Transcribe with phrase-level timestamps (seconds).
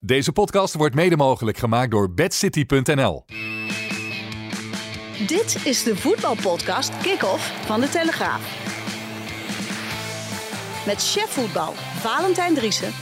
[0.00, 3.24] Deze podcast wordt mede mogelijk gemaakt door bedcity.nl.
[5.26, 8.66] Dit is de voetbalpodcast Kick-Off van de Telegraaf.
[10.86, 12.92] Met chef voetbal Valentijn Driessen,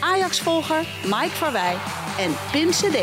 [0.00, 1.76] Ajax-volger Mike Verwij
[2.18, 2.96] en Pim CD.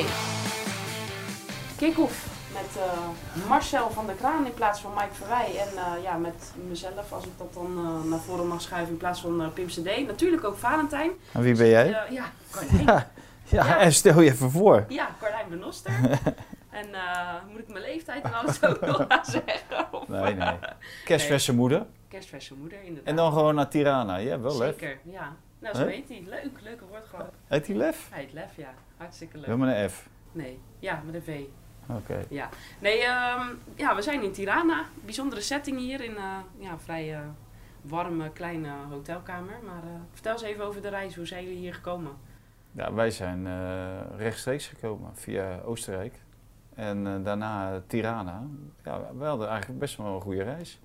[1.77, 5.45] kick-off met eh, Marcel van der Kraan in plaats van Mike Verwij.
[5.57, 8.97] En eh, ja, met mezelf, als ik dat dan eh, naar voren mag schuiven, in
[8.97, 10.07] plaats van eh, Pim CD.
[10.07, 11.11] Natuurlijk ook Valentijn.
[11.31, 11.93] En wie ben jij?
[11.93, 13.05] Eh, ja, Cornijn.
[13.43, 14.85] Ja, en stel je even voor.
[14.87, 15.93] Ja, Cornijn Benoster.
[16.79, 19.87] en eh, moet ik mijn leeftijd en alles ook nog gaan zeggen?
[19.91, 20.57] Of, Nee, nee.
[21.05, 21.85] Kerstverse moeder.
[22.07, 23.05] Kerstverse moeder, inderdaad.
[23.05, 24.15] En dan gewoon naar Tirana.
[24.17, 24.69] Ja, wel lef.
[24.79, 25.35] Zeker, ja.
[25.59, 25.87] Nou, zo Hè?
[25.89, 26.23] heet hij.
[26.27, 27.33] Leuk, leuke woordgrap.
[27.47, 28.07] Heet die lef?
[28.11, 28.73] Hij heet Lef, ja.
[28.97, 29.45] Hartstikke leuk.
[29.45, 30.07] Wil met een F.
[30.31, 31.39] Nee, ja, met een V.
[31.89, 32.19] Oké.
[32.29, 32.49] Ja,
[32.79, 34.85] nee, ehm, ja, we zijn in Tirana.
[35.05, 37.19] Bijzondere setting hier in eh ja, een vrij eh,
[37.81, 39.55] warme, kleine hotelkamer.
[39.65, 39.81] Maar
[40.13, 41.15] vertel eens even over de reis.
[41.15, 42.11] Hoe zijn jullie hier gekomen?
[42.75, 46.13] Ja, wij zijn eh, rechtstreeks gekomen via Oostenrijk.
[46.75, 48.43] En eh, daarna Tirana.
[48.83, 50.79] Ja, we hadden eigenlijk best wel een goede reis.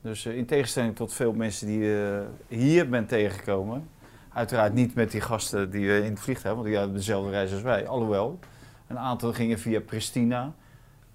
[0.00, 3.88] Dus eh, in tegenstelling tot veel mensen die je hier bent tegengekomen.
[4.32, 7.52] Uiteraard niet met die gasten die we in het vliegtuig, want die hadden dezelfde reis
[7.52, 7.86] als wij.
[7.86, 8.38] Alhoewel,
[8.86, 10.52] een aantal gingen via Pristina,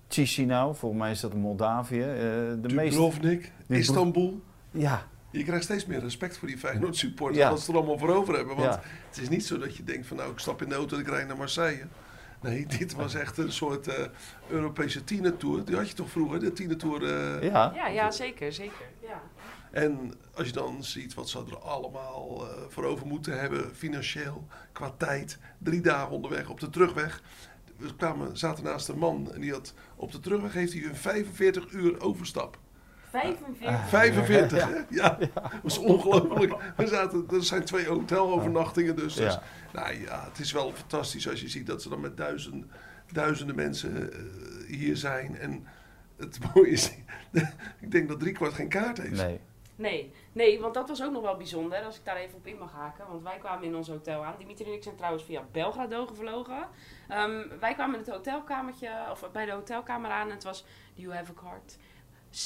[0.07, 2.01] Chisinau, volgens mij is dat Moldavië.
[2.01, 2.99] eh, de meeste.
[2.99, 4.41] Dubrovnik, Die- Istanbul.
[4.71, 5.01] Ja,
[5.33, 7.49] Je krijgt steeds meer respect voor die Feyenoord supporters Ja.
[7.49, 8.55] als ze er allemaal voor over hebben.
[8.55, 8.81] Want ja.
[9.09, 11.01] het is niet zo dat je denkt van nou ik stap in de auto en
[11.01, 11.87] ik rijd naar Marseille.
[12.41, 14.05] Nee, dit was echt een soort eh,
[14.49, 15.65] Europese tienertour.
[15.65, 17.03] Die had je toch vroeger, de tienertour.
[17.03, 17.71] eh ja.
[17.75, 18.85] Ja, ja zeker, zeker.
[19.01, 19.21] Ja.
[19.71, 24.47] En als je dan ziet wat ze er allemaal eh, voor over moeten hebben, financieel,
[24.71, 25.37] qua tijd.
[25.57, 27.21] Drie dagen onderweg, op de terugweg.
[27.77, 30.95] We kwamen, zaten naast een man en die had op de terugweg heeft hij een
[30.95, 32.57] 45 uur overstap.
[33.19, 33.87] 45.
[33.89, 34.75] 45, hè?
[34.89, 36.53] Ja, dat was ongelooflijk.
[36.75, 39.41] We zaten, er zijn twee hotelovernachtingen, dus, dus Ja.
[39.73, 42.65] nou ja, het is wel fantastisch als je ziet dat ze dan met duizend,
[43.11, 44.19] duizenden mensen eh,
[44.67, 45.37] hier zijn.
[45.37, 45.67] En
[46.17, 46.93] het mooie is,
[47.79, 49.21] ik denk dat driekwart geen kaart heeft.
[49.21, 49.39] Nee.
[49.75, 52.57] Nee, nee, want dat was ook nog wel bijzonder, als ik daar even op in
[52.57, 53.05] mag haken.
[53.07, 54.35] Want wij kwamen in ons hotel aan.
[54.37, 56.67] Dimitri en ik zijn trouwens via Belgrado gevlogen.
[57.09, 60.61] Ehm, wij kwamen in het hotelkamertje, of bij de hotelkamer aan en het was,
[60.95, 61.77] do you have a card?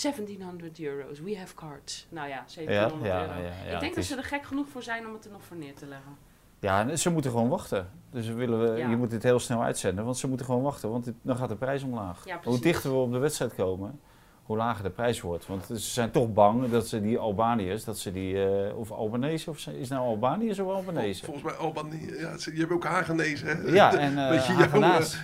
[0.02, 2.08] 1700 euro's, we have cards.
[2.10, 3.48] Nou ja, 1700 Ja, ja, euro.
[3.68, 5.58] ja, ik denk dat ze er gek genoeg voor zijn om het er nog voor
[5.58, 6.18] neer te leggen.
[6.60, 7.90] Ja, en ze moeten gewoon wachten.
[8.12, 11.06] Dus willen we, je moet dit heel snel uitzenden, want ze moeten gewoon wachten, want
[11.06, 12.24] dit- dan gaat de prijs omlaag.
[12.44, 14.00] Hoe dichter we op de wedstrijd komen,
[14.48, 15.48] hoe lager de prijs wordt.
[15.48, 19.50] Want ze zijn toch bang dat ze die Albaniërs, dat ze die, eh, of Albanese,
[19.50, 21.26] of is het nou Albaniërs of Albanese?
[21.26, 23.72] Volgens mij Albanië, ja, je hebt ook Hagenezen, hè?
[23.72, 25.18] Ja, en eh beetje jouw, Hagenaars.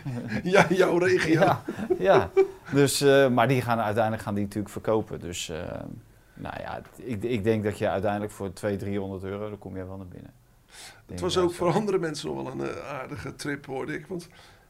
[0.44, 1.39] Ja, jouw regio.
[1.39, 1.63] Ja,
[2.00, 2.29] ja.
[2.72, 5.19] Dus, eh, maar die gaan uiteindelijk gaan die natuurlijk verkopen.
[5.19, 5.57] Dus eh,
[6.34, 9.85] nou ja, ik, ik denk dat je uiteindelijk voor 200, 300 euro, dan kom je
[9.85, 10.31] wel naar binnen.
[11.05, 14.07] Het was ook voor andere mensen nog wel een eh, aardige trip, hoorde ik.
[14.07, 14.62] Want eh, eh,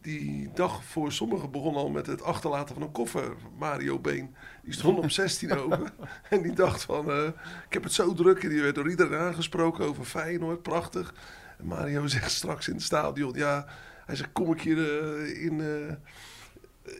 [0.00, 3.34] die dag voor sommigen begon al met het achterlaten van een koffer.
[3.58, 5.92] Mario Been, die stond op 16 over.
[6.30, 7.26] En die dacht van, eh,
[7.66, 8.42] ik heb het zo druk.
[8.42, 11.14] En die werd door iedereen aangesproken over Feyenoord, prachtig.
[11.58, 13.66] En Mario zegt straks in het stadion, ja...
[14.04, 15.94] Hij zegt, kom ik hier, eh, in, eh,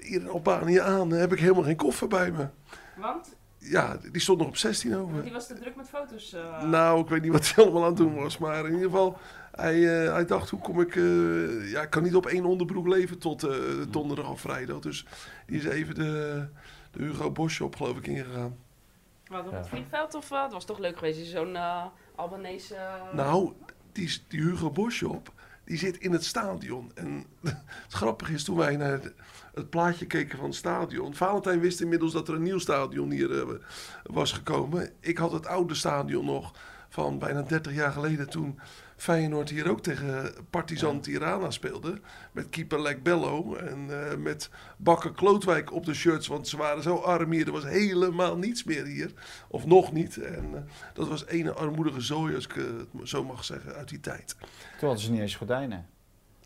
[0.02, 2.48] hier in Albanië aan, heb ik helemaal geen koffer bij me.
[2.96, 5.22] Want Ja, die stond nog op 16 over.
[5.22, 6.32] die was te druk met foto's.
[6.32, 6.62] eh.
[6.62, 8.38] Nou, ik weet niet wat hij allemaal aan het doen was.
[8.38, 9.18] Maar in ieder geval,
[9.56, 10.96] hij, eh, hij dacht, hoe kom ik...
[10.96, 13.56] eh, ja, ik kan niet op één onderbroek leven tot eh,
[13.88, 14.78] donderdag of vrijdag.
[14.78, 15.06] Dus
[15.46, 16.46] die is even de,
[16.90, 18.56] de Hugo Bosch op, geloof ik, ingegaan.
[19.26, 20.42] Wat op het vliegveld of wat?
[20.42, 21.84] Het was toch leuk geweest, zo'n eh
[22.14, 22.76] Albanese...
[23.12, 23.52] Nou,
[23.92, 25.32] die, die Hugo Bosch op,
[25.64, 26.90] die zit in het stadion.
[26.94, 27.24] En
[27.84, 29.12] het grappige is, toen wij naar de-
[29.54, 31.14] het plaatje keken van het stadion...
[31.14, 33.60] Valentijn wist inmiddels dat er een nieuw stadion hier
[34.02, 34.90] was gekomen.
[35.00, 36.52] Ik had het oude stadion nog
[36.88, 38.28] van bijna 30 jaar geleden...
[38.30, 38.58] toen
[38.96, 42.00] Feyenoord hier ook tegen Partizan Tirana speelde.
[42.32, 46.26] Met keeper Lek Bello en eh, met Bakker Klootwijk op de shirts.
[46.26, 49.12] Want ze waren zo arm hier, er was helemaal niets meer hier.
[49.48, 50.16] Of nog niet.
[50.16, 50.60] En eh,
[50.94, 54.36] dat was ene armoedige zooi, als ik het zo mag zeggen, uit die tijd.
[54.38, 55.93] Toen hadden ze niet eens gordijnen.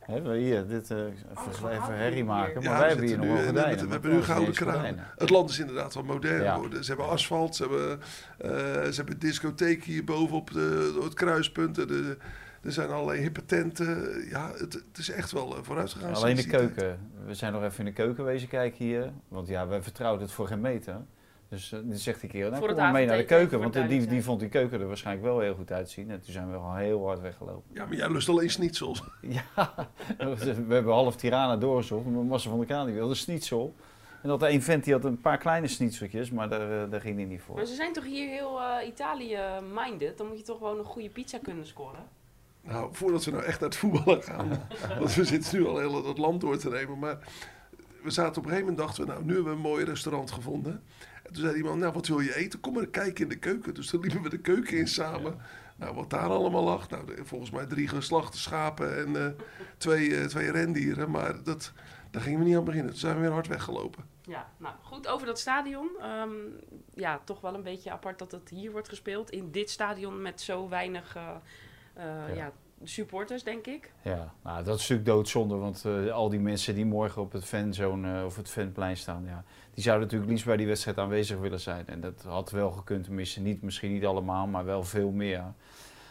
[0.08, 2.62] Hè, we hier, dit, eh, Oh, even, herrie maken.
[2.64, 4.94] Maar wij hebben hier nog nu- we hebben- we hebben nu gouden kraan.
[5.16, 6.54] Het land is inderdaad wel modern Ja.
[6.54, 6.84] geworden.
[6.84, 8.00] Ze hebben asfalt, ze hebben,
[8.38, 8.50] eh,
[8.90, 11.74] ze hebben een discotheek hier boven op de, het kruispunt.
[11.74, 12.16] De,
[12.62, 14.24] Er zijn allerlei hippe tenten.
[14.28, 16.14] Ja, het, het is echt wel eh, vooruit gegaan.
[16.14, 16.74] Alleen de tijd.
[16.74, 16.98] keuken.
[17.26, 19.12] We zijn nog even in de keuken wezen kijken hier.
[19.28, 20.96] Want ja, we vertrouwden het voor geen meter.
[21.48, 23.58] Dus eh, die zegt die keer, nou, kom het maar mee naar de keuken.
[23.58, 26.10] Want het die, die vond die keuken er waarschijnlijk wel heel goed uitzien.
[26.10, 27.70] En toen zijn we al heel hard weggelopen.
[27.72, 29.02] Ja, maar jij lust alleen schnitzels.
[29.20, 29.44] Ja,
[30.18, 32.06] we hebben half Tirana doorgezocht.
[32.06, 33.74] Maar Massa van der Kaan die wilde schnitzel.
[34.22, 37.16] En dat een vent die had een paar kleine schnitzeltjes, maar daar, eh, daar ging
[37.16, 37.56] hij niet voor.
[37.56, 40.18] Maar ze zijn toch hier heel eh, Italië-minded?
[40.18, 42.04] Dan moet je toch gewoon een goede pizza kunnen scoren?
[42.60, 44.48] Nou, voordat we nou echt naar het voetballen gaan.
[44.98, 46.98] want we zitten nu al heel dat land door te nemen.
[46.98, 47.18] Maar
[48.02, 50.30] we zaten op een gegeven moment, dachten we, nou, nu hebben we een mooi restaurant
[50.30, 50.82] gevonden.
[51.28, 52.60] En toen zei die man, nou, wat wil je eten?
[52.60, 53.74] Kom maar kijken in de keuken.
[53.74, 55.38] Dus toen liepen we de keuken in samen.
[55.76, 56.90] Nou, wat daar allemaal lag.
[56.90, 59.42] Nou, volgens mij drie geslachte schapen en eh,
[59.76, 61.10] twee, eh, twee rendieren.
[61.10, 61.72] Maar dat,
[62.10, 62.90] daar gingen we niet aan beginnen.
[62.90, 64.04] Toen zijn we weer hard weggelopen.
[64.22, 65.88] Ja, nou goed over dat stadion.
[66.00, 66.30] Ehm,
[66.94, 69.30] ja, toch wel een beetje apart dat het hier wordt gespeeld.
[69.30, 71.36] In dit stadion met zo weinig eh,
[71.94, 72.34] eh, Ja.
[72.34, 72.52] ja.
[72.82, 73.92] Supporters, denk ik.
[74.02, 77.44] Ja, nou, dat is natuurlijk doodzonde, want eh, al die mensen die morgen op het
[77.44, 79.44] fanzone eh, of het fanplein staan, ja,
[79.74, 81.86] die zouden natuurlijk liefst bij die wedstrijd aanwezig willen zijn.
[81.86, 85.44] En dat had wel gekund, tenminste niet, misschien niet allemaal, maar wel veel meer.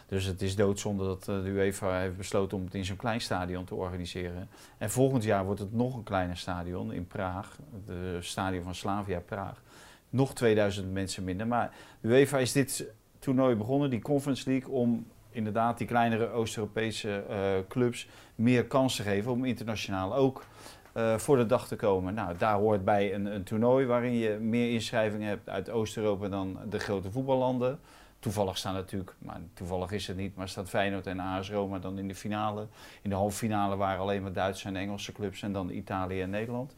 [0.06, 3.20] Dus het is doodzonde dat eh, de UEFA heeft besloten om het in zo'n klein
[3.20, 4.48] stadion te organiseren.
[4.78, 9.20] En volgend jaar wordt het nog een kleiner stadion in Praag, het stadion van Slavia
[9.20, 9.62] Praag.
[10.10, 11.46] Nog 2000 mensen minder.
[11.46, 12.86] Maar de UEFA is dit
[13.18, 15.06] toernooi begonnen, die Conference League, om
[15.38, 17.38] inderdaad die kleinere Oost-Europese eh,
[17.68, 20.44] clubs meer kans te geven om internationaal ook
[20.92, 22.14] eh, voor de dag te komen.
[22.14, 26.58] Nou, daar hoort bij een, een toernooi waarin je meer inschrijvingen hebt uit Oost-Europa dan
[26.68, 27.78] de grote voetballanden.
[28.18, 31.98] Toevallig staan natuurlijk, maar toevallig is het niet, maar staat Feyenoord en AS Roma dan
[31.98, 32.66] in de finale.
[33.02, 36.30] In de halve finale waren alleen maar Duitse en Engelse clubs en dan Italië en
[36.30, 36.74] Nederland.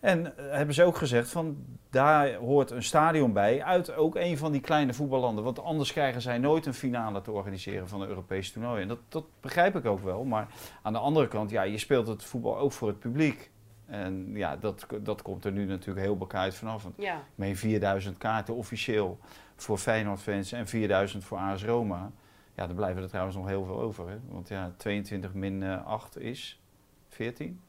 [0.00, 4.38] En eh, hebben ze ook gezegd van daar hoort een stadion bij uit ook een
[4.38, 5.44] van die kleine voetballanden.
[5.44, 8.82] Want anders krijgen zij nooit een finale te organiseren van een Europees toernooi.
[8.82, 10.24] En dat, dat begrijp ik ook wel.
[10.24, 10.46] Maar
[10.82, 13.50] aan de andere kant, ja, je speelt het voetbal ook voor het publiek.
[13.86, 16.88] En ja, dat, dat komt er nu natuurlijk heel bekaaid vanaf.
[16.96, 19.18] Ja, met 4000 kaarten officieel
[19.56, 22.10] voor Feyenoord-fans en 4000 voor AS Roma.
[22.54, 24.08] Ja, dan blijven er trouwens nog heel veel over.
[24.08, 24.16] Hè?
[24.28, 26.60] Want ja, 22 min eh, 8 is
[27.08, 27.60] 14.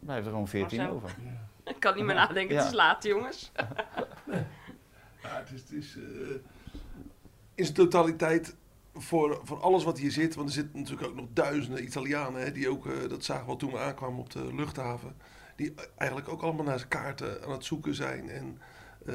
[0.00, 0.94] Blijven er gewoon 14 Marcel.
[0.96, 1.14] over.
[1.64, 2.56] ik kan niet meer nadenken.
[2.56, 3.52] Het is laat, jongens.
[5.24, 6.34] Ja, het is, het is eh,
[7.54, 8.56] in zijn totaliteit
[8.94, 10.34] voor, voor alles wat hier zit.
[10.34, 12.42] Want er zitten natuurlijk ook nog duizenden Italianen.
[12.42, 15.16] Hè, die ook, eh, dat zagen we al toen we aankwamen op de luchthaven.
[15.56, 18.30] Die eigenlijk ook allemaal naar kaarten aan het zoeken zijn.
[18.30, 18.58] En
[19.06, 19.14] eh,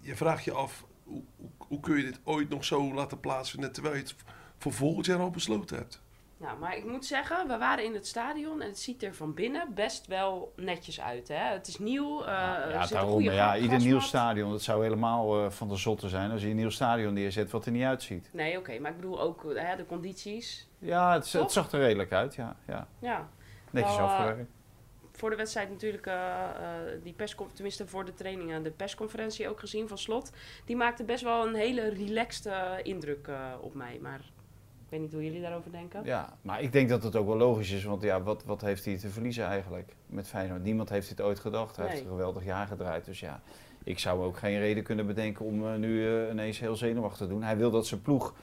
[0.00, 3.72] je vraagt je af, hoe, hoe, hoe kun je dit ooit nog zo laten plaatsvinden.
[3.72, 4.14] Terwijl je het
[4.58, 6.02] voor volgend jaar al besloten hebt.
[6.40, 9.34] Ja, maar ik moet zeggen, we waren in het stadion en het ziet er van
[9.34, 11.28] binnen best wel netjes uit.
[11.28, 11.34] Hè?
[11.34, 12.24] Het is nieuw.
[12.24, 13.12] er ja, zit een daarom.
[13.12, 16.48] goede Ja, ieder nieuw stadion, dat zou helemaal eh, van de zotte zijn als je
[16.48, 18.28] een nieuw stadion neerzet wat er niet uitziet.
[18.32, 20.68] Nee, oké, maar ik bedoel ook eh, hè, de condities.
[20.78, 22.56] Ja, het, zag er redelijk uit, ja.
[22.66, 22.88] ja.
[22.98, 23.28] Ja,
[23.70, 24.50] Netjes Wel, afgewerkt.
[25.12, 26.10] voor de wedstrijd natuurlijk,
[27.02, 27.14] die
[27.54, 30.32] tenminste voor de trainingen, de persconferentie ook gezien van Slot.
[30.64, 32.48] Die maakte best wel een hele relaxed
[32.82, 33.28] indruk
[33.60, 33.98] op mij.
[34.02, 34.20] Maar
[34.86, 36.04] ik weet niet hoe jullie daarover denken.
[36.04, 38.84] Ja, maar ik denk dat het ook wel logisch is, want ja, wat, wat heeft
[38.84, 40.62] hij te verliezen eigenlijk met Feyenoord?
[40.62, 41.76] Niemand heeft dit ooit gedacht.
[41.76, 43.40] Hij heeft een geweldig jaar gedraaid, dus ja,
[43.84, 47.32] ik zou ook geen reden kunnen bedenken om eh, nu eh, ineens heel zenuwachtig te
[47.32, 47.42] doen.
[47.42, 48.34] Hij wil dat zijn ploeg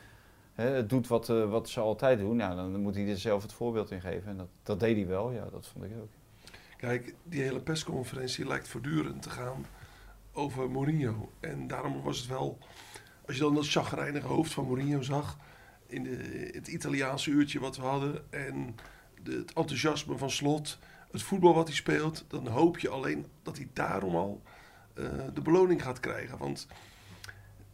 [0.54, 3.42] hè, het doet wat, eh, wat ze altijd doen, ja, dan moet hij er zelf
[3.42, 4.30] het voorbeeld in geven.
[4.30, 6.10] En dat, dat deed hij wel, ja, dat vond ik ook.
[6.78, 9.66] Kijk, die hele persconferentie lijkt voortdurend te gaan
[10.34, 11.32] over Mourinho.
[11.40, 12.58] En daarom was het wel,
[13.26, 15.38] als je dan dat chagrijnige hoofd van Mourinho zag,
[15.94, 16.06] in
[16.54, 18.76] het Italiaanse uurtje wat we hadden, en
[19.24, 20.80] het enthousiasme van Slot,
[21.12, 24.42] het voetbal wat hij speelt, dan hoop je alleen dat hij daarom al
[24.94, 26.38] eh, de beloning gaat krijgen.
[26.38, 26.68] Want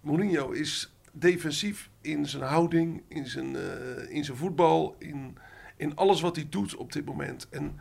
[0.01, 5.38] Mourinho is defensief in zijn houding, in zijn, eh, in zijn voetbal, in,
[5.75, 7.49] in alles wat hij doet op dit moment.
[7.49, 7.79] En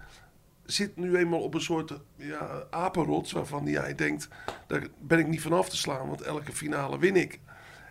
[0.64, 4.28] zit nu eenmaal op een soort ja, apenrots waarvan hij denkt,
[4.66, 7.40] daar ben ik niet van af te slaan, want elke finale win ik.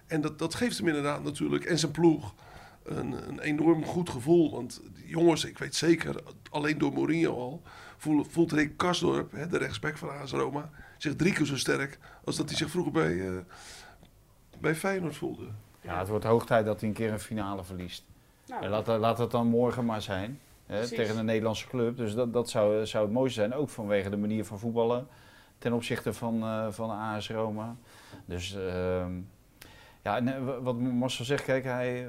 [0.07, 2.33] En dat, dat geeft hem inderdaad natuurlijk, en zijn ploeg,
[2.83, 4.51] een, een enorm goed gevoel.
[4.51, 6.15] Want die jongens, ik weet zeker,
[6.49, 7.61] alleen door Mourinho al,
[7.97, 11.99] voelt, voelt Rick Karsdorp, hè, de rechtsback van AS Roma, zich drie keer zo sterk
[12.23, 13.33] als dat hij zich vroeger bij, eh,
[14.59, 15.47] bij Feyenoord voelde.
[15.81, 18.03] Ja, het wordt hoog tijd dat hij een keer een finale verliest.
[18.47, 20.39] Nou, En laat, dat- laat het dan morgen maar zijn.
[20.65, 21.97] Hè, tegen een Nederlandse club.
[21.97, 23.53] Dus dat, dat zou, zou het mooiste zijn.
[23.53, 25.07] Ook vanwege de manier van voetballen.
[25.57, 27.75] Ten opzichte van, eh, van AS Roma.
[28.25, 29.11] Dus ehm,
[30.07, 32.07] ja, en, eh, wa- wat Marcel zegt, kijk, hij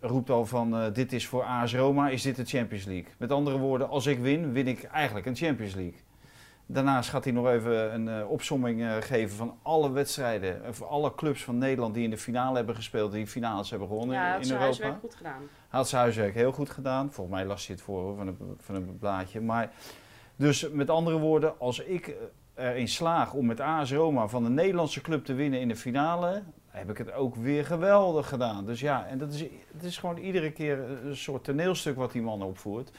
[0.00, 3.12] roept al van eh, dit is voor AS Roma, is dit de Champions League.
[3.18, 6.00] Met andere woorden, als ik win, win ik eigenlijk een Champions League.
[6.66, 11.14] Daarnaast gaat hij nog even een uh, opsomming uh, geven van alle wedstrijden, van alle
[11.14, 14.42] clubs van Nederland die in de finale hebben gespeeld, die finales hebben gewonnen ja, in,
[14.42, 14.86] in Europa.
[14.86, 15.40] Ja, goed gedaan.
[15.40, 17.12] Hij had zijn huiswerk heel goed gedaan.
[17.12, 19.40] Volgens mij las hij het voor van een, van een blaadje.
[19.40, 19.70] Maar
[20.36, 22.14] dus met andere woorden, als ik
[22.54, 26.42] erin slaag om met AS Roma van een Nederlandse club te winnen in de finale,
[26.72, 28.66] heb ik het ook weer geweldig gedaan.
[28.66, 29.40] Dus ja, en dat is,
[29.72, 32.90] het is gewoon iedere keer een soort toneelstuk wat die man opvoert.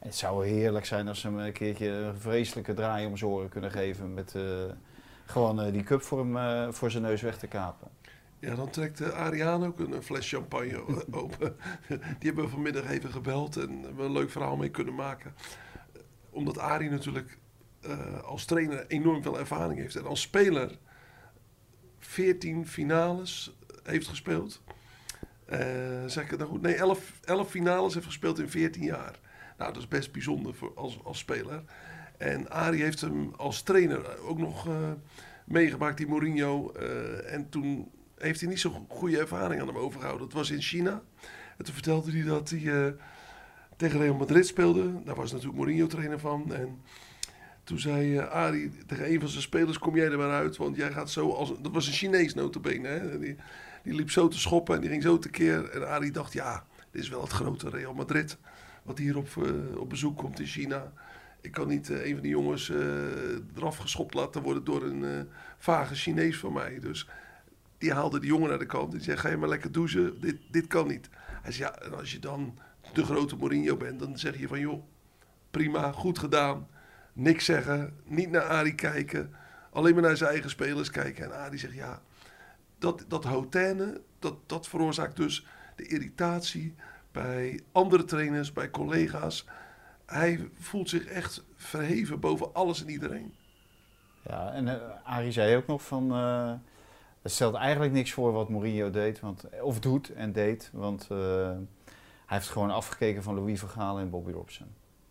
[0.00, 3.30] En het zou heerlijk zijn als ze hem een keertje een vreselijke draai om zijn
[3.30, 4.42] oren kunnen geven met uh,
[5.24, 7.88] gewoon uh, die cup voor hem uh, voor zijn neus weg te kapen.
[8.38, 11.56] Ja, dan trekt uh, Ariane ook een, fles champagne open.
[11.88, 15.34] Die hebben we vanmiddag even gebeld en we een leuk verhaal mee kunnen maken.
[16.30, 17.38] Omdat Arie natuurlijk
[18.24, 19.96] als trainer enorm veel ervaring heeft.
[19.96, 20.78] En als speler
[21.98, 24.62] 14 finales heeft gespeeld.
[25.52, 25.58] Uh,
[26.06, 26.62] zeg ik het nou goed?
[26.62, 29.18] Nee, 11, 11 finales heeft gespeeld in 14 jaar.
[29.58, 31.62] Nou, dat is best bijzonder voor, als, als speler.
[32.16, 34.74] En Arie heeft hem als trainer ook nog uh,
[35.44, 36.72] meegemaakt, die Mourinho.
[36.76, 40.28] Uh, en toen heeft hij niet zo'n goede ervaring aan hem overgehouden.
[40.28, 41.02] Dat was in China.
[41.56, 42.94] En toen vertelde hij dat hij
[43.76, 45.02] tegen Real Madrid speelde.
[45.04, 46.54] Daar was natuurlijk Mourinho trainer van.
[46.54, 46.80] En
[47.68, 50.56] toen zei uh, Arie tegen een van zijn spelers, kom jij er maar uit.
[50.56, 51.52] Want jij gaat zo als...
[51.62, 52.88] Dat was een Chinees notabene.
[52.88, 53.18] Hè?
[53.18, 53.36] Die,
[53.82, 55.70] die liep zo te schoppen en die ging zo tekeer.
[55.70, 58.38] En Arie dacht, ja, dit is wel het grote Real Madrid.
[58.82, 60.92] Wat hier op, uh, op bezoek komt in China.
[61.40, 62.72] Ik kan niet uh, een van die jongens
[63.56, 66.78] eraf geschopt laten worden door een vage Chinees van mij.
[66.80, 67.08] Dus
[67.78, 68.92] die haalde die jongen naar de kant.
[68.92, 70.20] Die zei, ga je maar lekker douchen.
[70.20, 71.08] Dit, dit kan niet.
[71.42, 72.58] Hij zei, ja, en als je dan
[72.92, 74.82] de grote Mourinho bent, dan zeg je van, joh,
[75.50, 76.66] prima, goed gedaan.
[77.18, 79.34] Niks zeggen, niet naar Arie kijken.
[79.70, 81.24] Alleen maar naar zijn eigen spelers kijken.
[81.24, 82.02] En Arie zegt, ja,
[82.78, 85.46] dat, dat hautaine, dat, dat veroorzaakt dus
[85.76, 86.74] de irritatie
[87.12, 89.46] bij andere trainers, bij collega's.
[90.06, 93.34] Hij voelt zich echt verheven boven alles en iedereen.
[94.22, 96.12] Ja, en uh, Arie zei ook nog van...
[96.12, 96.52] Uh,
[97.22, 100.70] het stelt eigenlijk niks voor wat Mourinho deed, want, of doet en deed.
[100.72, 101.18] Want uh,
[102.26, 104.66] hij heeft gewoon afgekeken van Louis Vergaal en Bobby Robson.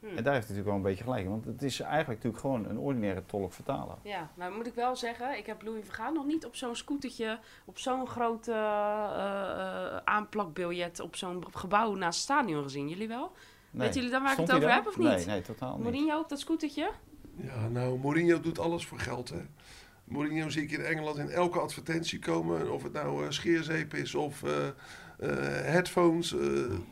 [0.08, 0.18] Hmm.
[0.18, 1.30] En daar heeft hij natuurlijk wel een beetje gelijk in.
[1.30, 3.96] Want het is eigenlijk natuurlijk gewoon een ordinaire tolk vertaler.
[4.02, 7.40] Ja, nou moet ik wel zeggen, ik heb Louis Vergaal nog niet op zo'n scootertje,
[7.66, 12.90] op zo'n groot uh, uh, aanplakbiljet op zo'n gebouw naast het stadion gezien.
[12.90, 13.32] Jullie wel?
[13.72, 13.82] Nee.
[13.82, 15.08] Weten jullie dan waar Stond ik het over heb of niet?
[15.08, 15.84] Nee, nee, totaal niet.
[15.84, 16.92] Mourinho op dat scootertje?
[17.36, 19.42] Ja, nou, Mourinho doet alles voor geld, hè.
[20.04, 22.72] Mourinho zie ik in Engeland in elke advertentie komen.
[22.72, 25.30] Of het nou uh, scheerzeep is of uh, uh,
[25.62, 26.30] headphones.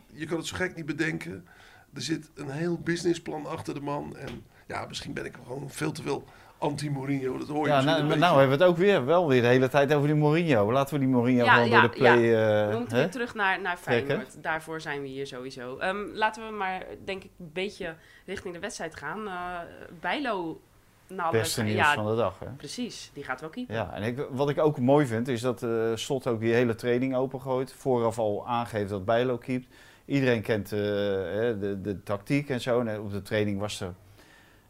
[0.08, 1.48] je kan het zo gek niet bedenken.
[1.96, 4.18] Er zit een heel businessplan achter de man.
[4.18, 6.24] En ja, misschien ben ik gewoon veel te veel
[6.58, 7.38] anti-Mourinho.
[7.38, 9.48] Dat hoor je Ja, nou, een nou hebben we het ook weer, wel weer de
[9.48, 10.72] hele tijd over die Mourinho.
[10.72, 12.22] Laten we die Mourinho Ja, gewoon ja, door de play...
[12.22, 13.04] We eh, moeten hè?
[13.04, 14.08] weer terug naar, naar Trekken.
[14.08, 14.44] Feyenoord.
[14.44, 15.78] Daarvoor zijn we hier sowieso.
[15.78, 19.28] Ehm, laten we maar, denk ik, een beetje richting de wedstrijd gaan.
[19.28, 19.60] Eh
[20.00, 20.62] Bijlo...
[21.08, 22.46] Nou, Beste nieuws ja, van de dag, hè?
[22.46, 23.12] precies.
[23.14, 23.75] Die gaat wel keeper.
[23.75, 26.75] Ja, en ik, wat ik ook mooi vind, is dat eh Slot ook die hele
[26.75, 27.74] training opengooit.
[27.74, 29.68] Vooraf al aangeeft dat Bijlo keept.
[30.06, 32.82] Iedereen kent eh, de, de tactiek en zo.
[32.82, 33.94] En op de training was er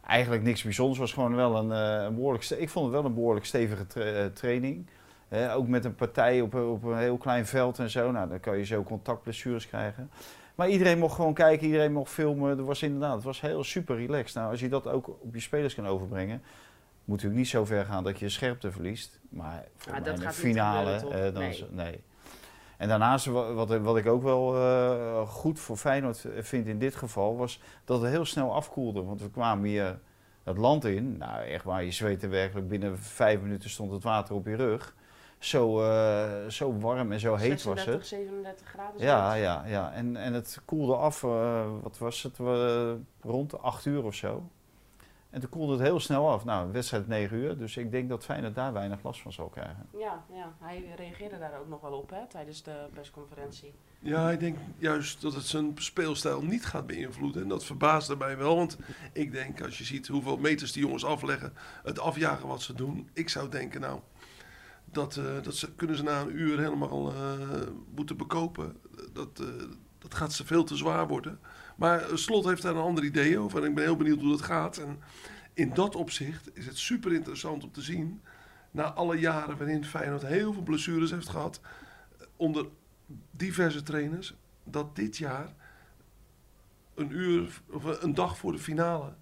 [0.07, 0.99] eigenlijk niks bijzonders.
[0.99, 2.49] Het was gewoon wel een, eh, een behoorlijk...
[2.49, 4.85] Ik vond het wel een behoorlijk stevige tra- eh, training.
[5.53, 8.11] Ook met een partij op, een- op een heel klein veld en zo.
[8.11, 10.09] Nou, dan kan je zo contactblessures krijgen.
[10.55, 12.57] Maar iedereen mocht gewoon kijken, iedereen mocht filmen.
[12.57, 14.35] Er was inderdaad, het was heel super relaxed.
[14.35, 16.41] Nou, als je dat ook op je spelers kan overbrengen,
[17.05, 19.19] moet natuurlijk niet zo ver gaan dat je scherpte verliest.
[19.29, 21.49] Maar voor Ah, mij dat in de finale, eh, dan Nee.
[21.49, 21.99] is nee.
[22.77, 26.95] En daarnaast, wa- wat, wat ik ook wel eh, goed voor Feyenoord vind in dit
[26.95, 29.03] geval, was dat het heel snel afkoelde.
[29.03, 29.99] Want we kwamen hier
[30.43, 31.17] het land in.
[31.17, 32.67] Nou, echt waar, je zweette werkelijk.
[32.67, 34.95] Binnen vijf minuten stond het water op je rug.
[35.39, 38.07] Zo, eh, zo warm en zo heet was 36, het.
[38.07, 39.01] 37 graden.
[39.01, 39.91] Ja, ja, ja.
[39.93, 42.37] En, en het koelde af, eh, wat was het,
[43.21, 44.49] rond 8 uur of zo.
[45.35, 46.45] En toen koelde het heel snel af.
[46.45, 49.87] Nou, wedstrijd 9 uur, dus ik denk dat Feyenoord daar weinig last van zal krijgen.
[49.97, 53.73] Ja, ja, hij reageerde daar ook nog wel op hè, tijdens de persconferentie.
[53.99, 57.41] Ja, ik denk juist dat het zijn speelstijl niet gaat beïnvloeden.
[57.41, 58.55] En dat verbaasde mij wel.
[58.55, 58.77] Want
[59.13, 63.09] ik denk, als je ziet hoeveel meters die jongens afleggen, het afjagen wat ze doen.
[63.13, 63.99] Ik zou denken, nou,
[64.85, 67.31] dat, eh, dat ze, kunnen ze na een uur helemaal eh,
[67.95, 68.77] moeten bekopen.
[69.13, 69.47] Dat, eh,
[69.97, 71.39] dat gaat ze veel te zwaar worden.
[71.75, 73.61] Maar Slot heeft daar een ander idee over.
[73.63, 74.77] En ik ben heel benieuwd hoe dat gaat.
[74.77, 74.99] En
[75.53, 78.21] in dat opzicht is het super interessant om te zien.
[78.71, 81.59] Na alle jaren waarin Feyenoord heel veel blessures heeft gehad.
[82.19, 82.65] eh, Onder
[83.31, 84.35] diverse trainers.
[84.63, 85.53] Dat dit jaar,
[86.95, 89.13] een uur of een dag voor de finale,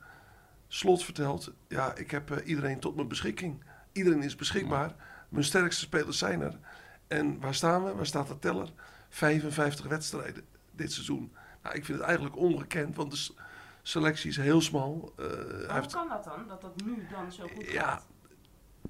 [0.67, 3.63] Slot vertelt: Ja, ik heb eh, iedereen tot mijn beschikking.
[3.91, 4.95] Iedereen is beschikbaar.
[5.29, 6.59] Mijn sterkste spelers zijn er.
[7.07, 7.93] En waar staan we?
[7.93, 8.69] Waar staat de teller?
[9.09, 11.31] 55 wedstrijden dit seizoen.
[11.63, 13.33] Nou, ik vind het eigenlijk ongekend, want de,
[13.81, 15.13] selectie is heel smal.
[15.17, 16.47] Eh, Maar heeft, hoe kan dat dan?
[16.47, 17.81] Dat dat nu dan zo goed Ja.
[17.83, 18.07] gaat?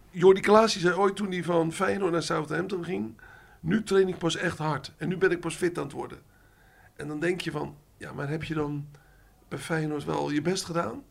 [0.09, 3.17] Jordi Klaas zei ooit toen hij van Feyenoord naar Southampton ging...
[3.59, 4.91] Nu train ik pas echt hard.
[4.97, 6.21] En nu ben ik pas fit aan het worden.
[6.95, 7.77] En dan denk je van...
[7.97, 8.87] Ja, maar heb je dan
[9.47, 11.03] bij Feyenoord wel je best gedaan?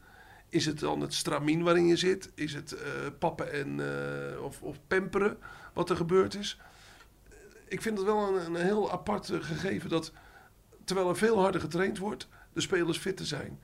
[0.49, 2.31] Is het dan het stramien waarin je zit?
[2.35, 5.39] Is het eh, pappen en, eh, of, of pamperen
[5.73, 6.61] wat er gebeurd is?
[7.69, 10.13] Ik vind het wel een, een heel apart eh, gegeven dat...
[10.85, 13.61] Terwijl er veel harder getraind wordt, de spelers fit te zijn.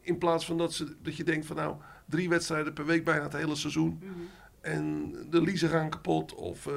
[0.00, 3.22] In plaats van dat, ze, dat je denkt van nou, drie wedstrijden per week bijna
[3.22, 3.98] het hele seizoen.
[4.02, 4.10] Mhm.
[4.60, 6.34] En de liezen gaan kapot.
[6.34, 6.74] Of eh,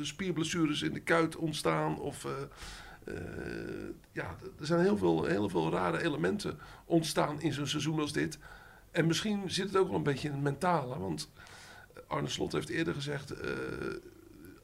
[0.00, 1.98] spierblessures in de kuit ontstaan.
[1.98, 2.32] Of eh,
[3.04, 8.12] eh, ja, er zijn heel veel, heel veel rare elementen ontstaan in zo'n seizoen als
[8.12, 8.38] dit.
[8.90, 10.98] En misschien zit het ook wel een beetje in het mentale.
[10.98, 11.30] Want
[12.06, 13.34] Arne Slot heeft eerder gezegd...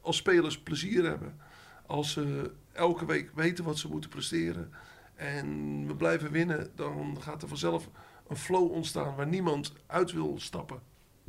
[0.01, 1.39] als spelers plezier hebben...
[1.85, 4.73] als ze elke week weten wat ze moeten presteren...
[5.15, 6.71] en we blijven winnen...
[6.75, 7.89] dan gaat er vanzelf
[8.27, 9.15] een flow ontstaan...
[9.15, 10.79] waar niemand uit wil stappen.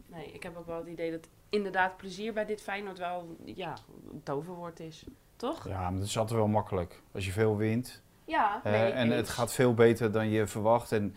[0.06, 3.76] Nee, ik heb ook wel het idee dat inderdaad plezier bij dit Feyenoord wel ja,
[4.12, 5.04] een toverwoord is.
[5.36, 5.68] Toch?
[5.68, 7.02] Ja, maar dat is altijd wel makkelijk.
[7.12, 8.02] Als je veel wint.
[8.24, 9.14] Ja, eh, en eens.
[9.14, 10.92] het gaat veel beter dan je verwacht.
[10.92, 11.14] En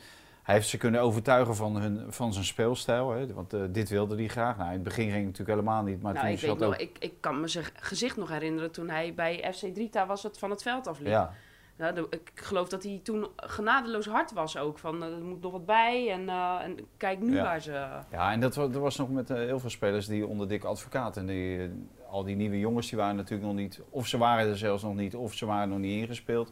[0.49, 3.11] hij heeft ze kunnen overtuigen van, hun, van zijn speelstijl.
[3.11, 3.33] Hè?
[3.33, 4.57] Want eh, dit wilde hij graag.
[4.57, 6.01] Nou, in het begin ging het natuurlijk helemaal niet.
[6.01, 6.75] Maar nou, toen ik, weet nog, ook...
[6.79, 10.37] ik, ik kan me zijn gezicht nog herinneren toen hij bij FC Drita was het
[10.37, 11.07] van het veld afliep.
[11.07, 11.33] Ja,
[11.77, 14.79] Nou, de- ik geloof dat hij toen genadeloos hard was ook.
[14.79, 17.43] Van eh, er moet nog wat bij en, eh, en kijk nu Ja.
[17.43, 17.87] waar ze...
[18.11, 21.17] ja, en dat wa- was nog met heel veel spelers die onder dikke advocaat.
[21.17, 21.69] En die,
[22.09, 23.81] al die nieuwe jongens die waren natuurlijk nog niet...
[23.89, 26.51] Of ze waren er zelfs nog niet, of ze waren nog niet ingespeeld.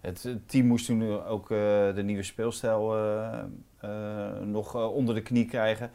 [0.00, 1.58] Het eh, team moest toen ook eh,
[1.94, 3.38] de nieuwe speelstijl eh,
[3.80, 5.90] eh, nog eh, onder de knie krijgen.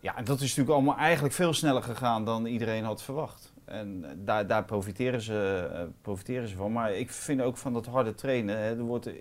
[0.00, 3.52] Ja, en dat is natuurlijk allemaal eigenlijk veel sneller gegaan dan iedereen had verwacht.
[3.66, 6.72] En eh, daar, daar profiteren, ze, eh, profiteren ze van.
[6.72, 8.58] Maar ik vind ook van dat harde trainen.
[8.58, 9.14] Hè, er wordt eh,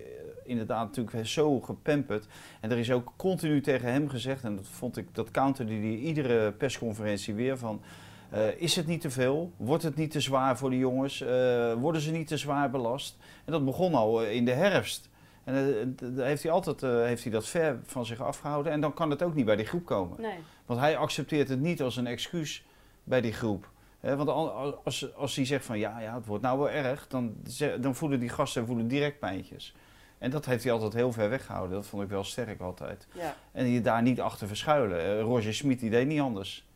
[0.44, 2.28] inderdaad natuurlijk zo gepamperd.
[2.62, 5.96] En er is ook continu tegen hem gezegd, en dat vond ik, dat counterde hij
[5.96, 7.82] iedere persconferentie weer van.
[8.30, 9.52] Eh, is het niet te veel?
[9.58, 11.22] Wordt het niet te zwaar voor de jongens?
[11.22, 13.18] Eh, worden ze niet te zwaar belast?
[13.46, 15.10] En dat begon al eh, in de herfst.
[15.44, 18.72] En eh, d- d- heeft hij altijd heeft hij dat ver van zich afgehouden.
[18.72, 20.22] En dan kan het ook niet bij die groep komen.
[20.22, 20.38] Nee.
[20.66, 22.66] Want hij accepteert het niet als een excuus
[23.04, 23.70] bij die groep.
[24.00, 27.36] Want al- als, als hij zegt van ja, ja, het wordt nou wel erg, dan,
[27.82, 29.76] dan voelen die gasten voelen direct pijntjes.
[30.18, 31.76] En dat heeft hij altijd heel ver weggehouden.
[31.76, 33.08] Dat vond ik wel sterk altijd.
[33.14, 33.36] Ja.
[33.52, 35.20] En je daar niet achter verschuilen.
[35.22, 36.68] Roger Smit die deed niet anders.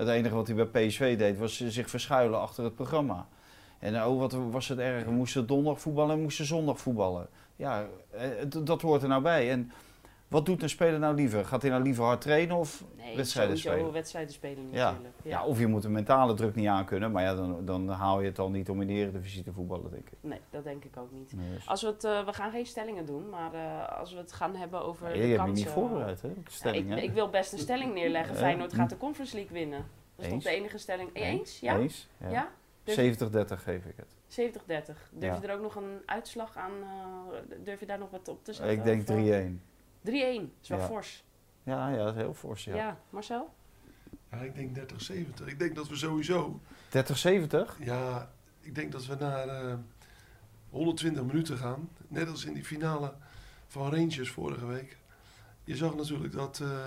[0.00, 3.26] Het enige wat hij bij PSV deed was zich verschuilen achter het programma.
[3.78, 5.04] En oh, wat was het erg.
[5.04, 7.28] We moesten donderdag voetballen en moesten zondag voetballen.
[7.56, 8.28] Ja, eh,
[8.64, 9.50] dat hoort er nou bij.
[9.50, 9.72] En
[10.30, 11.44] wat doet een speler nou liever?
[11.44, 13.92] Gaat hij nou liever hard trainen of Nee, wedstrijden spelen?
[13.92, 14.84] wedstrijden spelen Ja.
[14.90, 15.14] natuurlijk.
[15.22, 15.44] Ja.
[15.44, 17.10] of je moet de mentale druk niet aankunnen.
[17.12, 19.90] Maar ja, dan, dan haal je het al niet om in de Eredivisie te voetballen,
[19.90, 20.18] denk ik.
[20.20, 21.32] Nee, dat denk ik ook niet.
[21.36, 24.18] Nee, dus- Als we, het, eh, we gaan geen stellingen doen, maar eh, als we
[24.18, 25.64] het gaan hebben over Nee, de je hebt je kansen...
[25.64, 26.28] niet voorbereid, hè?
[26.28, 27.02] Ja, stelling, ik, hè?
[27.02, 28.34] ik wil best een stelling neerleggen.
[28.34, 28.40] Ja.
[28.40, 29.84] Feyenoord gaat de Conference League winnen.
[30.16, 31.10] Dat is toch de enige stelling.
[31.12, 31.60] Eens?
[31.60, 31.78] Ja?
[31.78, 32.08] Eens?
[32.20, 32.28] Ja.
[32.30, 32.48] Ja?
[32.84, 34.16] Durf- 70-30 geef ik het.
[34.26, 35.10] 70-30.
[35.12, 35.38] Durf Ja.
[35.40, 36.70] je er ook nog een uitslag aan...
[36.82, 38.76] eh, durf je daar nog wat op te zetten?
[38.76, 39.62] Ik denk Of, eh, 3-1.
[40.04, 40.52] 3-1.
[40.62, 40.86] is wel Ja.
[40.86, 41.24] fors.
[41.62, 42.74] Ja, ja, dat is heel fors, Ja.
[42.74, 43.00] ja.
[43.10, 43.54] Marcel?
[44.30, 45.46] Ja, ik denk 30-70.
[45.46, 47.78] Ik denk dat we sowieso 30-70?
[47.78, 49.74] Ja, ik denk dat we naar eh,
[50.70, 51.88] 120 minuten gaan.
[52.08, 53.14] Net als in die finale
[53.66, 54.96] van Rangers vorige week.
[55.64, 56.86] Je zag natuurlijk dat eh,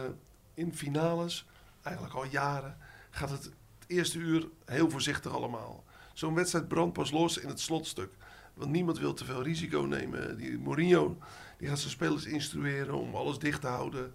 [0.54, 1.46] in finales,
[1.82, 2.78] eigenlijk al jaren,
[3.10, 3.54] gaat het het
[3.88, 5.84] eerste uur heel voorzichtig allemaal.
[6.14, 8.14] Zo'n wedstrijd brandt pas los in het slotstuk.
[8.54, 10.38] Want niemand wil te veel risico nemen.
[10.38, 11.18] Die Mourinho
[11.58, 14.14] die gaat zijn spelers instrueren om alles dicht te houden.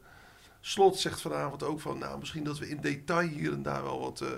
[0.61, 4.01] Slot zegt vanavond ook van, nou, misschien dat we in detail hier en daar wel
[4.01, 4.29] wat, eh,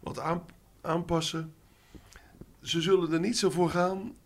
[0.00, 0.44] wat aan,
[0.80, 1.54] aanpassen.
[2.62, 4.16] Ze zullen er niet zo voor gaan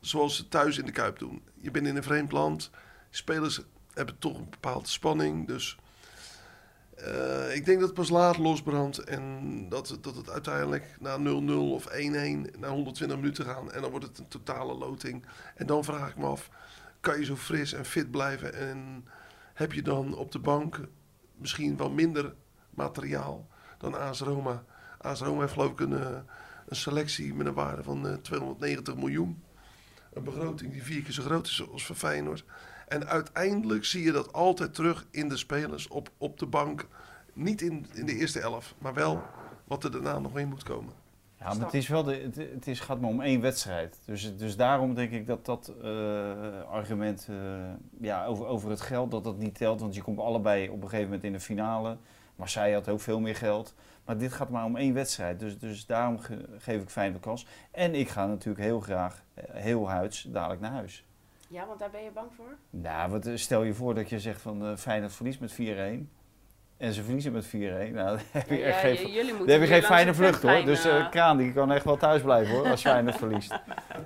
[0.00, 1.42] zoals ze thuis in de Kuip doen.
[1.54, 2.70] Je bent in een vreemd land.
[3.10, 3.60] Spelers
[3.92, 5.46] hebben toch een bepaalde spanning.
[5.46, 5.76] Dus
[6.96, 8.98] eh, ik denk dat het pas laat losbrandt.
[8.98, 13.72] En dat, dat het uiteindelijk na 0-0 of 1-1 naar 120 minuten gaan.
[13.72, 15.24] En dan wordt het een totale loting.
[15.54, 16.50] En dan vraag ik me af,
[17.06, 18.54] kan je zo fris en fit blijven?
[18.54, 19.04] En
[19.54, 20.80] heb je dan op de bank
[21.36, 22.34] misschien wel minder
[22.70, 24.64] materiaal dan AS Roma?
[24.98, 26.18] AS Roma heeft geloof ik een, eh,
[26.66, 29.42] een selectie met een waarde van eh, 290 miljoen.
[30.12, 32.44] Een begroting die vier keer zo groot is als voor Feyenoord.
[32.88, 36.86] En uiteindelijk zie je dat altijd terug in de spelers op, op de bank.
[37.32, 39.22] Niet in, in de eerste elf, maar wel
[39.64, 40.92] wat er daarna nog in moet komen.
[41.38, 43.98] Ja, maar het, is wel de, het, het is, gaat maar om één wedstrijd.
[44.04, 47.36] Dus, dus daarom denk ik dat dat eh, argument eh,
[48.00, 49.80] ja, over, over het geld, dat dat niet telt.
[49.80, 51.96] Want je komt allebei op een gegeven moment in de finale.
[52.36, 53.74] Marseille had ook veel meer geld.
[54.04, 55.40] Maar dit gaat maar om één wedstrijd.
[55.40, 57.46] Dus, dus daarom ge- geef ik Feyenoord kans.
[57.70, 61.04] En ik ga natuurlijk heel graag, eh, heel huids, dadelijk naar huis.
[61.48, 62.56] Ja, want daar ben je bang voor?
[62.70, 66.10] Nou, wat, stel je voor dat je zegt van uh, Feyenoord verliest met 4-1.
[66.76, 67.50] En ze verliezen met 4-1.
[67.50, 70.42] Nou, dan heb je Ja, echt ja, geen, jullie dan heb je geen fijne vlucht
[70.42, 70.64] hoor.
[70.64, 73.58] Dus eh, eh, Kraan die kan echt wel thuis blijven hoor, als Feyenoord verliest.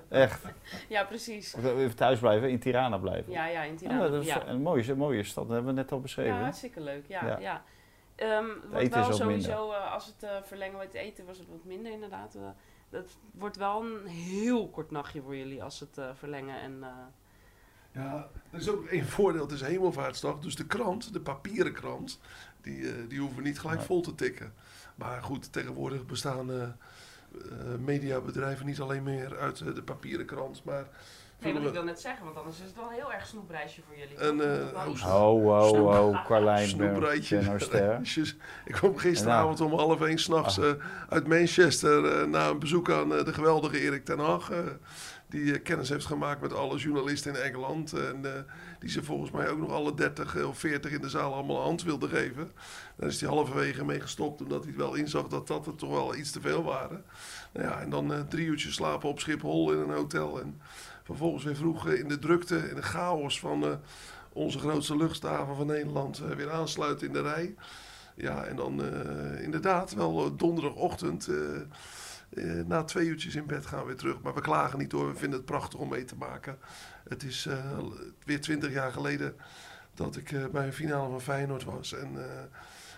[0.08, 0.42] Echt.
[0.88, 1.54] Ja, precies.
[1.54, 3.32] Of Even thuis blijven, in Tirana blijven.
[3.32, 4.08] Ja, ja, in Ja, Tirana.
[4.08, 6.34] dat is Ja, een mooie, een mooie stad, dat hebben we net al beschreven.
[6.34, 7.04] Ja, hartstikke leuk.
[7.08, 7.38] Ja, Ja.
[7.38, 7.62] ja.
[8.16, 11.26] Ehm, wordt eten is wel wat sowieso, eh, als het eh, verlengen wordt, het eten
[11.26, 12.34] was het wat minder inderdaad.
[12.34, 12.40] Eh,
[12.90, 16.60] dat wordt wel een heel kort nachtje voor jullie als het eh, verlengen.
[16.60, 16.88] En, eh,
[17.92, 20.38] Ja, er is ook één voordeel, het is hemelvaartsdag.
[20.38, 22.20] Dus de krant, de papieren krant,
[22.62, 24.52] die, eh, die hoeven niet gelijk vol te tikken.
[24.94, 26.68] Maar goed, tegenwoordig bestaan eh, eh,
[27.78, 30.84] mediabedrijven niet alleen meer uit de papieren krant, maar...
[31.42, 33.80] nee, wat ik wil net zeggen, want anders is het wel een heel erg snoepreisje
[33.86, 34.16] voor jullie.
[34.16, 37.38] En, eh, wel oh, ho, Snoep- ho, Carlijn Snoepreitje.
[37.38, 37.86] Ben Ster.
[37.88, 38.36] reisjes.
[38.64, 40.74] Ik kwam gisteravond om half één s'nachts Ah.
[41.08, 44.50] uit Manchester eh, na een bezoek aan de geweldige Erik ten Hag.
[45.30, 47.92] Eh, die eh, kennis heeft gemaakt met alle journalisten in Engeland.
[47.92, 48.42] En eh,
[48.78, 51.62] die ze volgens mij ook nog alle 30 of 40 in de zaal allemaal een
[51.62, 52.50] hand wilde geven.
[52.96, 56.14] Daar is hij halverwege mee gestopt omdat hij wel inzag dat dat er toch wel
[56.16, 57.04] iets te veel waren.
[57.52, 60.40] Nou ja, en dan eh, drie uurtjes slapen op Schiphol in een hotel.
[60.40, 60.60] En
[61.04, 63.64] vervolgens weer vroeg eh, in de drukte, in de chaos van...
[63.64, 63.70] eh,
[64.32, 67.54] onze grootste luchthaven van Nederland eh, weer aansluiten in de rij.
[68.16, 71.28] Ja, en dan eh, inderdaad wel eh, donderdagochtend
[72.30, 74.20] eh, na twee uurtjes in bed gaan we weer terug.
[74.20, 76.58] Maar we klagen niet hoor, we vinden het prachtig om mee te maken.
[77.08, 77.78] Het is eh,
[78.24, 79.36] weer twintig jaar geleden
[79.94, 81.92] dat ik eh, bij een finale van Feyenoord was.
[81.92, 82.18] En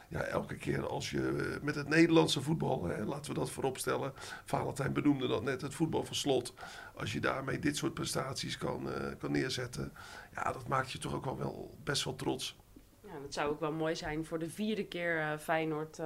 [0.09, 4.13] ja, elke keer als je met het Nederlandse voetbal, laten we dat voorop stellen.
[4.45, 6.55] Valentijn benoemde dat net, het voetbal van slot.
[6.95, 9.93] Als je daarmee dit soort prestaties kan, kan neerzetten.
[10.35, 12.57] Ja, dat maakt je toch ook wel, wel best wel trots.
[13.01, 16.01] Ja, dat zou ook wel mooi zijn voor de vierde keer Feyenoord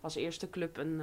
[0.00, 1.00] als eerste club een,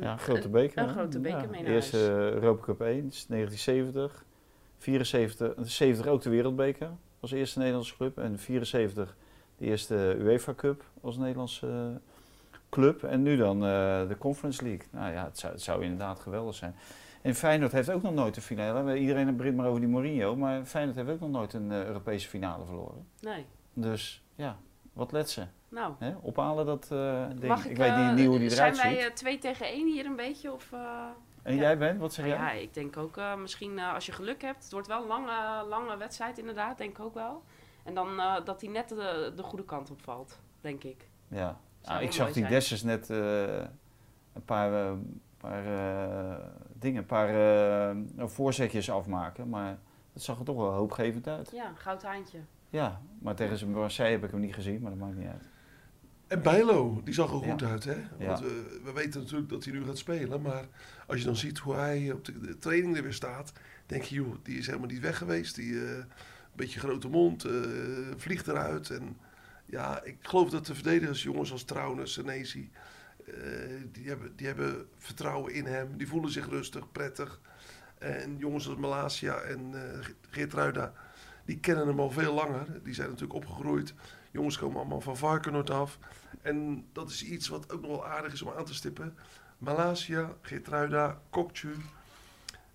[0.00, 0.82] Ja, grote beker.
[0.82, 2.10] Een grote beker Ja, mee naar Eerste huis.
[2.10, 4.24] Europa Cup 1, is 1970.
[4.78, 8.18] 74, 70 ook de Wereldbeker als eerste Nederlandse club.
[8.18, 9.16] En 74
[9.56, 12.16] de eerste UEFA Cup als Nederlandse eh,
[12.70, 13.02] club.
[13.02, 14.86] En nu dan eh, de Conference League.
[14.90, 16.74] Nou ja, het zou, het zou inderdaad geweldig zijn.
[17.22, 18.98] En Feyenoord heeft ook nog nooit een finale.
[18.98, 20.36] Iedereen begint maar over die Mourinho.
[20.36, 23.06] Maar Feyenoord heeft ook nog nooit een eh, Europese finale verloren.
[23.20, 24.56] Nee, Dus ja,
[24.92, 25.46] wat let ze.
[25.68, 25.94] nou.
[25.98, 26.14] Hè?
[26.20, 27.42] Ophalen dat eh, ding.
[27.42, 28.96] Mag ik, ik, weet eh, niet, niet hoe die Zijn eruit ziet.
[28.96, 30.52] wij eh, twee tegen één hier een beetje?
[30.52, 30.72] Of,
[31.42, 31.60] en ja.
[31.60, 32.54] jij bent, wat zeg nou jij?
[32.56, 34.62] ja, ik denk ook misschien als je geluk hebt.
[34.62, 37.42] Het wordt wel een lange, lange wedstrijd inderdaad, denk ik ook wel.
[37.84, 41.08] En dan dat hij net de, de goede kant op valt, denk ik.
[41.28, 42.52] Ja, Ah, ik zag die zijn.
[42.52, 44.96] Dessers net een paar,
[45.36, 45.64] paar
[46.72, 47.94] dingen, een paar
[48.30, 49.78] voorzetjes afmaken, maar
[50.12, 51.50] dat zag er toch wel hoopgevend uit.
[51.54, 52.38] Ja, goud haantje.
[52.72, 55.48] Ja, maar tegen zijn Marseille heb ik hem niet gezien, maar dat maakt niet uit.
[56.26, 57.66] En Bijlo, die zag er goed Ja.
[57.68, 57.94] uit, hè?
[57.94, 58.44] Want Ja.
[58.44, 60.42] we, we weten natuurlijk dat hij nu gaat spelen.
[60.42, 60.64] Maar
[61.06, 63.52] als je dan ziet hoe hij op de, training er weer staat,
[63.86, 65.54] denk je, joh, die is helemaal niet weg geweest.
[65.54, 66.04] Die eh
[66.54, 67.52] beetje grote mond, eh,
[68.16, 68.90] vliegt eruit.
[68.90, 69.16] En
[69.66, 72.70] ja, ik geloof dat de verdedigers, jongens als Trauner, Senesi,
[73.26, 73.34] eh,
[73.92, 75.96] die, hebben, die hebben vertrouwen in hem.
[75.96, 77.40] Die voelen zich rustig, prettig.
[77.98, 79.74] En jongens als Malasia en
[80.30, 80.92] Geert Ruida,
[81.44, 82.82] die kennen hem al veel langer.
[82.82, 83.94] Die zijn natuurlijk opgegroeid.
[84.30, 85.98] Jongens komen allemaal van Varkenoord af.
[86.42, 89.16] En dat is iets wat ook nog wel aardig is om aan te stippen.
[89.58, 91.74] Malasia, Geertruida, Kokchu,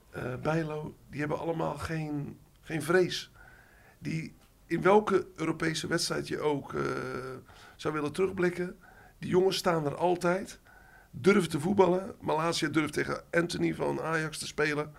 [0.10, 3.32] eh Bijlo, die hebben allemaal geen, geen vrees.
[4.00, 6.84] Die in welke Europese wedstrijd je ook eh,
[7.76, 8.78] zou willen terugblikken,
[9.20, 10.60] die jongens staan er altijd,
[11.12, 12.16] durven te voetballen.
[12.20, 14.94] Malasia durft tegen Anthony van Ajax te spelen.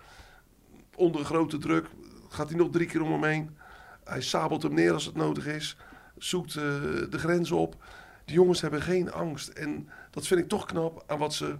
[0.95, 1.87] Onder grote druk
[2.29, 3.57] gaat hij nog drie keer om hem heen.
[4.09, 5.77] Hij sabelt hem neer als het nodig is.
[6.17, 6.63] Zoekt eh,
[7.09, 7.75] de grens op.
[8.25, 9.47] Die jongens hebben geen angst.
[9.47, 11.55] En dat vind ik toch knap aan wat ze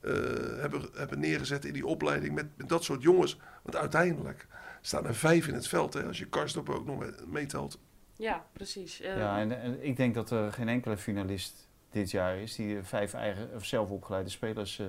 [0.00, 0.12] eh,
[0.60, 3.38] hebben, hebben neergezet in die opleiding met, met dat soort jongens.
[3.62, 4.46] Want uiteindelijk
[4.80, 5.94] staan er vijf in het veld.
[5.94, 7.78] Hè, als je Karstop ook nog mee- meetelt.
[8.16, 9.00] Ja, precies.
[9.00, 12.82] Eh, Ja, en, en ik denk dat er geen enkele finalist dit jaar is die
[12.82, 14.86] vijf eigen, of zelf opgeleide spelers eh,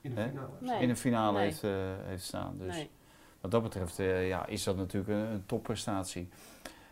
[0.00, 0.28] In de Hè?
[0.28, 0.48] finale.
[0.60, 1.46] nee, in een finale Nee.
[1.46, 1.70] heeft, eh,
[2.04, 2.58] heeft staan.
[2.58, 2.90] Dus nee.
[3.40, 6.28] Wat dat betreft eh, ja, is dat natuurlijk een, topprestatie.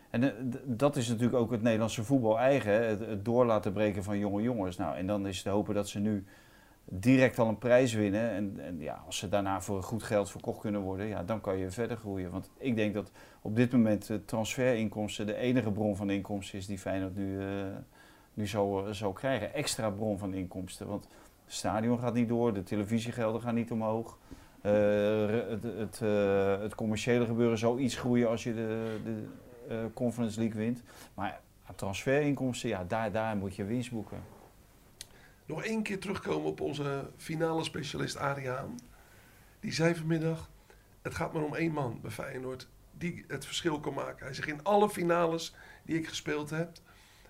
[0.09, 0.29] En eh,
[0.63, 2.87] dat is natuurlijk ook het Nederlandse voetbal eigen.
[2.87, 4.77] Het, het door laten breken van jonge jongens.
[4.77, 6.25] Nou, en dan is te hopen dat ze nu
[6.85, 8.29] direct al een prijs winnen.
[8.29, 11.57] En, en ja, als ze daarna voor goed geld verkocht kunnen worden, ja, dan kan
[11.57, 12.31] je verder groeien.
[12.31, 16.79] Want ik denk dat op dit moment transferinkomsten de enige bron van inkomsten is die
[16.79, 17.47] Feyenoord nu, eh,
[18.33, 19.53] nu zal, zal krijgen.
[19.53, 20.87] Extra bron van inkomsten.
[20.87, 21.03] Want
[21.43, 24.17] het stadion gaat niet door, de televisiegelden gaan niet omhoog.
[24.61, 29.25] Eh, het, het, eh, het commerciële gebeuren zal iets groeien als je de, de
[29.69, 30.83] eh, Conference League wint.
[31.13, 31.39] Maar
[31.75, 34.23] transferinkomsten, ja, daar, daar moet je winst boeken.
[35.45, 38.79] Nog één keer terugkomen op onze finale specialist Ariaan.
[39.59, 40.49] Die zei vanmiddag,
[41.01, 42.67] het gaat maar om één man bij Feyenoord.
[42.97, 44.25] die het verschil kan maken.
[44.25, 46.69] Hij zegt in alle finales die ik gespeeld heb,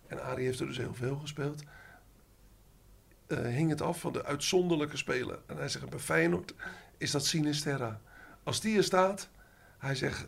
[0.08, 1.64] en Arie heeft er dus heel veel gespeeld,
[3.28, 5.40] hing het af van de uitzonderlijke speler.
[5.46, 6.54] En hij zegt bij Feyenoord
[7.00, 8.00] is dat Sinisterra.
[8.44, 9.30] Als die er staat,
[9.78, 10.28] hij zegt,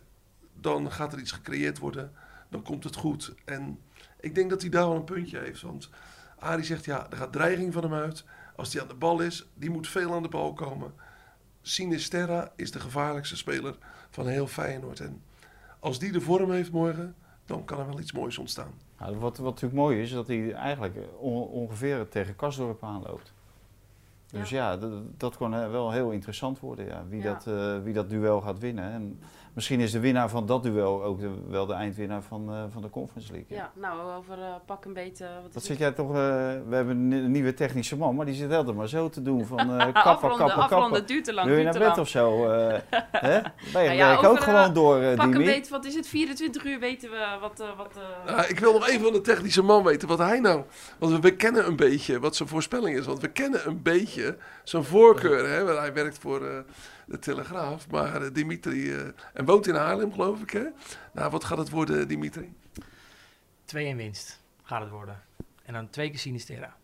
[0.54, 2.12] dan gaat er iets gecreëerd worden,
[2.50, 3.34] dan komt het goed.
[3.46, 3.80] En
[4.20, 5.90] ik denk dat hij daar wel een puntje heeft, want
[6.40, 8.24] Arie zegt ja, er gaat dreiging van hem uit.
[8.56, 10.94] Als hij aan de bal is, die moet veel aan de bal komen.
[11.62, 13.78] Sinisterra is de gevaarlijkste speler
[14.10, 15.00] van heel Feyenoord.
[15.00, 15.22] En
[15.80, 18.74] als die de vorm heeft morgen, dan kan er wel iets moois ontstaan.
[19.00, 23.34] Nou, wat, wat natuurlijk mooi is, is dat hij eigenlijk on- ongeveer tegen Kasdorp aanloopt.
[24.32, 27.34] Dus ja, dat, dat kan eh, wel heel interessant worden, ja, wie, Ja.
[27.34, 28.92] Dat, eh, wie dat duel gaat winnen.
[28.92, 29.20] En
[29.54, 32.82] misschien is de winnaar van dat duel ook de- wel de eindwinnaar van, eh, van
[32.82, 33.58] de Conference League.
[33.58, 35.26] Ja, nou, over eh, pak een beetje...
[35.44, 36.14] Wat Wat zit jij toch, eh,
[36.68, 39.60] we hebben een, nieuwe technische man, maar die zit altijd maar zo te doen van
[39.60, 41.06] eh kappa, afronden, kappa, afronden, kappa.
[41.08, 42.50] duurt te lang, Wil je duurt naar bed of zo?
[42.50, 42.78] eh
[43.12, 43.40] hè?
[43.74, 46.80] Wij Nou ja, werken ook gewoon door, Pak een beetje, wat is het, 24 uur
[46.80, 47.60] weten we wat...
[47.60, 50.62] eh, wat ik wil nog even van de technische man weten wat hij nou.
[51.00, 53.06] Want we kennen een beetje wat zijn voorspelling is.
[53.06, 54.21] Want we kennen een beetje
[54.64, 55.50] zijn voorkeur.
[55.50, 55.64] Hè?
[55.64, 56.58] Want hij werkt voor eh,
[57.06, 57.90] de Telegraaf.
[57.90, 58.92] Maar eh, Dimitri.
[58.94, 59.00] eh,
[59.34, 60.50] en woont in Haarlem, geloof ik.
[60.50, 60.64] Hè?
[61.14, 62.54] Nou, wat gaat het worden, Dimitri?
[63.66, 65.22] 2-1 winst gaat het worden.
[65.66, 66.76] En dan twee keer Sinisterra.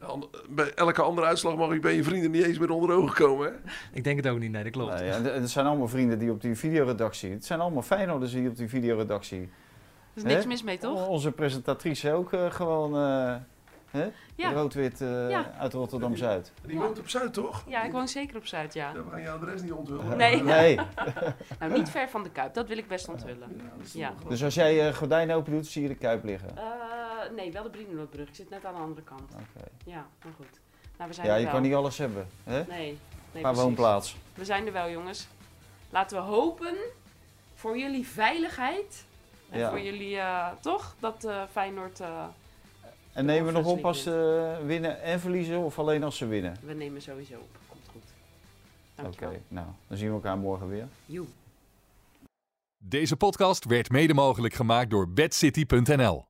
[0.00, 3.14] An- Bij elke andere uitslag mag ik bij je vrienden niet eens meer onder ogen
[3.14, 3.46] komen.
[3.52, 3.52] Hè?
[3.98, 4.90] Ik denk het ook niet, nee, dat klopt.
[4.92, 7.30] Nou en het zijn allemaal vrienden die op die videoredactie.
[7.30, 9.40] Het zijn allemaal Feyenoorders die op die videoredactie.
[9.40, 9.48] er
[10.14, 11.06] is niks mis mee, toch?
[11.08, 13.36] Onze presentatrice ook eh, gewoon eh,
[13.90, 14.08] hè?
[14.34, 14.52] Ja.
[14.52, 15.50] rood-wit eh, Ja.
[15.58, 16.52] uit Rotterdam-Zuid.
[16.66, 17.64] Die woont op Zuid, toch?
[17.66, 18.88] Ja, ik woon zeker op Zuid, ja.
[18.94, 20.16] Ja, we gaan je adres niet onthullen.
[20.16, 20.42] Nee.
[20.42, 20.78] Nee.
[21.58, 23.60] Nou, niet ver van de Kuip, dat wil ik best onthullen.
[23.92, 24.12] Ja.
[24.28, 26.56] Dus als jij eh gordijnen open doet, zie je de kuip liggen.
[26.56, 26.64] Eh,
[27.36, 28.28] nee, wel de Brienenoordbrug.
[28.28, 29.32] Ik zit net aan de andere kant.
[29.34, 29.66] Oké.
[29.84, 30.60] Ja, maar goed.
[30.96, 31.54] Nou, we zijn Ja, er je wel.
[31.54, 32.26] kan niet alles hebben.
[32.44, 32.62] Hè?
[32.68, 32.98] Nee,
[33.32, 33.60] nee precies.
[33.62, 34.16] woonplaats.
[34.34, 35.28] We zijn er wel, jongens.
[35.90, 36.74] Laten we hopen
[37.54, 39.04] voor jullie veiligheid.
[39.50, 39.68] En Ja.
[39.70, 40.94] voor jullie, eh, toch?
[40.98, 42.00] Dat eh, Feyenoord...
[42.00, 42.24] eh,
[43.18, 46.56] En nemen we nog op als ze winnen en verliezen of alleen als ze winnen?
[46.62, 47.58] we nemen sowieso op.
[47.68, 49.06] Komt goed.
[49.06, 50.88] Oké, nou, dan zien we elkaar morgen weer.
[51.06, 51.26] Joe.
[52.84, 56.27] Deze podcast werd mede mogelijk gemaakt door bedcity.nl.